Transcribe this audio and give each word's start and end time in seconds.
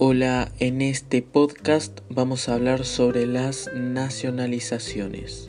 Hola, 0.00 0.52
en 0.60 0.80
este 0.80 1.22
podcast 1.22 2.02
vamos 2.08 2.48
a 2.48 2.54
hablar 2.54 2.84
sobre 2.84 3.26
las 3.26 3.68
nacionalizaciones. 3.74 5.48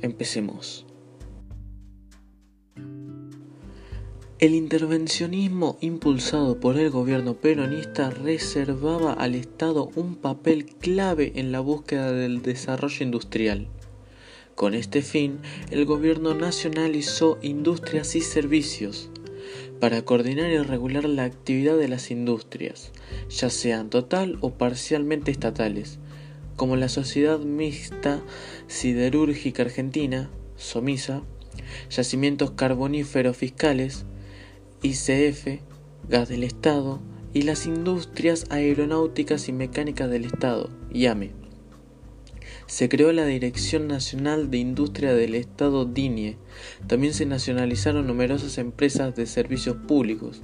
Empecemos. 0.00 0.86
El 4.38 4.54
intervencionismo 4.54 5.76
impulsado 5.82 6.58
por 6.58 6.78
el 6.78 6.88
gobierno 6.88 7.34
peronista 7.34 8.08
reservaba 8.08 9.12
al 9.12 9.34
Estado 9.34 9.90
un 9.94 10.16
papel 10.16 10.64
clave 10.64 11.32
en 11.34 11.52
la 11.52 11.60
búsqueda 11.60 12.12
del 12.12 12.40
desarrollo 12.40 13.04
industrial. 13.04 13.68
Con 14.54 14.72
este 14.72 15.02
fin, 15.02 15.40
el 15.70 15.84
gobierno 15.84 16.32
nacionalizó 16.32 17.38
industrias 17.42 18.16
y 18.16 18.22
servicios, 18.22 19.10
para 19.82 20.02
coordinar 20.02 20.48
y 20.52 20.58
regular 20.58 21.06
la 21.06 21.24
actividad 21.24 21.76
de 21.76 21.88
las 21.88 22.12
industrias, 22.12 22.92
ya 23.28 23.50
sean 23.50 23.90
total 23.90 24.38
o 24.40 24.52
parcialmente 24.52 25.32
estatales, 25.32 25.98
como 26.54 26.76
la 26.76 26.88
Sociedad 26.88 27.40
Mixta 27.40 28.22
Siderúrgica 28.68 29.64
Argentina, 29.64 30.30
SOMISA, 30.54 31.22
Yacimientos 31.90 32.52
Carboníferos 32.52 33.36
Fiscales, 33.36 34.04
ICF, 34.82 35.60
Gas 36.08 36.28
del 36.28 36.44
Estado 36.44 37.00
y 37.34 37.42
las 37.42 37.66
Industrias 37.66 38.46
Aeronáuticas 38.50 39.48
y 39.48 39.52
Mecánicas 39.52 40.08
del 40.08 40.26
Estado, 40.26 40.70
IAME 40.92 41.41
se 42.72 42.88
creó 42.88 43.12
la 43.12 43.26
Dirección 43.26 43.86
Nacional 43.86 44.50
de 44.50 44.56
Industria 44.56 45.12
del 45.12 45.34
Estado 45.34 45.84
DINIE. 45.84 46.38
También 46.86 47.12
se 47.12 47.26
nacionalizaron 47.26 48.06
numerosas 48.06 48.56
empresas 48.56 49.14
de 49.14 49.26
servicios 49.26 49.76
públicos, 49.86 50.40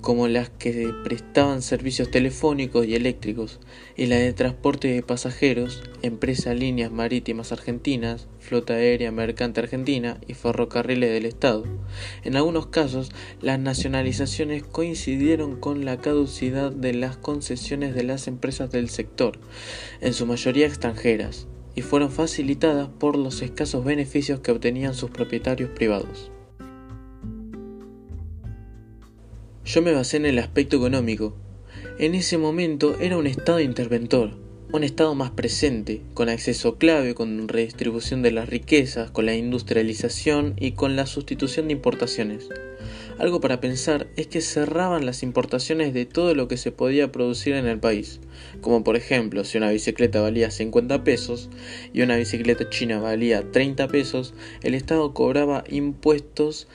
como 0.00 0.26
las 0.26 0.50
que 0.50 0.92
prestaban 1.04 1.62
servicios 1.62 2.10
telefónicos 2.10 2.84
y 2.84 2.96
eléctricos, 2.96 3.60
y 3.96 4.06
la 4.06 4.16
de 4.16 4.32
transporte 4.32 4.88
de 4.88 5.04
pasajeros, 5.04 5.84
Empresa 6.02 6.52
Líneas 6.52 6.90
Marítimas 6.90 7.52
Argentinas, 7.52 8.26
Flota 8.40 8.74
Aérea 8.74 9.12
Mercante 9.12 9.60
Argentina 9.60 10.18
y 10.26 10.34
Ferrocarriles 10.34 11.12
del 11.12 11.26
Estado. 11.26 11.62
En 12.24 12.34
algunos 12.34 12.66
casos, 12.66 13.12
las 13.40 13.60
nacionalizaciones 13.60 14.64
coincidieron 14.64 15.60
con 15.60 15.84
la 15.84 15.98
caducidad 15.98 16.72
de 16.72 16.92
las 16.92 17.16
concesiones 17.16 17.94
de 17.94 18.02
las 18.02 18.26
empresas 18.26 18.72
del 18.72 18.90
sector, 18.90 19.38
en 20.00 20.12
su 20.12 20.26
mayoría 20.26 20.66
extranjeras 20.66 21.46
y 21.74 21.82
fueron 21.82 22.10
facilitadas 22.10 22.88
por 22.88 23.16
los 23.16 23.42
escasos 23.42 23.84
beneficios 23.84 24.40
que 24.40 24.50
obtenían 24.50 24.94
sus 24.94 25.10
propietarios 25.10 25.70
privados. 25.70 26.30
Yo 29.64 29.80
me 29.80 29.92
basé 29.92 30.16
en 30.16 30.26
el 30.26 30.38
aspecto 30.38 30.76
económico. 30.76 31.36
En 31.98 32.14
ese 32.14 32.36
momento 32.36 32.98
era 33.00 33.16
un 33.16 33.26
Estado 33.26 33.60
interventor, 33.60 34.36
un 34.72 34.84
Estado 34.84 35.14
más 35.14 35.30
presente, 35.30 36.02
con 36.14 36.28
acceso 36.28 36.78
clave, 36.78 37.14
con 37.14 37.46
redistribución 37.46 38.22
de 38.22 38.32
las 38.32 38.48
riquezas, 38.48 39.10
con 39.10 39.26
la 39.26 39.34
industrialización 39.34 40.54
y 40.58 40.72
con 40.72 40.96
la 40.96 41.06
sustitución 41.06 41.68
de 41.68 41.74
importaciones. 41.74 42.48
Algo 43.22 43.40
para 43.40 43.60
pensar 43.60 44.08
es 44.16 44.26
que 44.26 44.40
cerraban 44.40 45.06
las 45.06 45.22
importaciones 45.22 45.94
de 45.94 46.06
todo 46.06 46.34
lo 46.34 46.48
que 46.48 46.56
se 46.56 46.72
podía 46.72 47.12
producir 47.12 47.54
en 47.54 47.68
el 47.68 47.78
país, 47.78 48.18
como 48.60 48.82
por 48.82 48.96
ejemplo 48.96 49.44
si 49.44 49.58
una 49.58 49.70
bicicleta 49.70 50.20
valía 50.20 50.50
50 50.50 51.04
pesos 51.04 51.48
y 51.92 52.02
una 52.02 52.16
bicicleta 52.16 52.68
china 52.68 52.98
valía 52.98 53.48
30 53.52 53.86
pesos, 53.86 54.34
el 54.64 54.74
Estado 54.74 55.14
cobraba 55.14 55.62
impuestos 55.68 56.66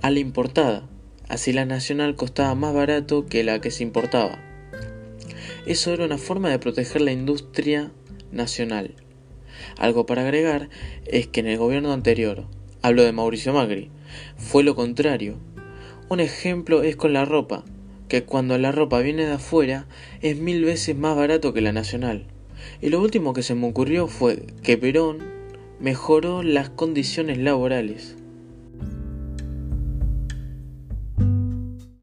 a 0.00 0.12
la 0.12 0.20
importada, 0.20 0.88
así 1.28 1.52
la 1.52 1.64
nacional 1.64 2.14
costaba 2.14 2.54
más 2.54 2.74
barato 2.74 3.26
que 3.26 3.42
la 3.42 3.60
que 3.60 3.72
se 3.72 3.82
importaba. 3.82 4.38
Eso 5.66 5.92
era 5.92 6.04
una 6.04 6.18
forma 6.18 6.48
de 6.48 6.60
proteger 6.60 7.02
la 7.02 7.10
industria 7.10 7.90
nacional. 8.30 8.94
Algo 9.78 10.06
para 10.06 10.22
agregar 10.22 10.68
es 11.06 11.26
que 11.26 11.40
en 11.40 11.48
el 11.48 11.58
gobierno 11.58 11.92
anterior, 11.92 12.44
hablo 12.82 13.02
de 13.02 13.10
Mauricio 13.10 13.52
Macri, 13.52 13.90
fue 14.36 14.62
lo 14.62 14.76
contrario, 14.76 15.40
un 16.08 16.20
ejemplo 16.20 16.82
es 16.82 16.96
con 16.96 17.12
la 17.12 17.24
ropa, 17.24 17.64
que 18.08 18.24
cuando 18.24 18.56
la 18.56 18.72
ropa 18.72 19.00
viene 19.00 19.26
de 19.26 19.32
afuera 19.32 19.86
es 20.22 20.38
mil 20.38 20.64
veces 20.64 20.96
más 20.96 21.16
barato 21.16 21.52
que 21.52 21.60
la 21.60 21.72
nacional. 21.72 22.26
Y 22.80 22.88
lo 22.88 23.00
último 23.00 23.34
que 23.34 23.42
se 23.42 23.54
me 23.54 23.68
ocurrió 23.68 24.06
fue 24.08 24.46
que 24.62 24.78
Perón 24.78 25.18
mejoró 25.80 26.42
las 26.42 26.70
condiciones 26.70 27.38
laborales. 27.38 28.16